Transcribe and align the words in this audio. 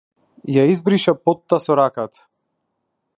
Ја 0.55 0.63
избриша 0.71 1.15
потта 1.27 1.61
со 1.67 1.77
раката. 1.81 2.25